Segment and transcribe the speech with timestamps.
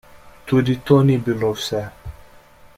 [0.51, 1.85] Tudi to ni bilo vse.